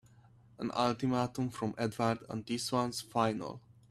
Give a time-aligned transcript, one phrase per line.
[0.57, 3.61] An ultimatum from Edward and this one's final!